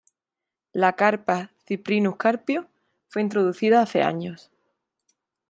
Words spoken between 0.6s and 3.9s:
La carpa "Cyprinus carpio" fue introducida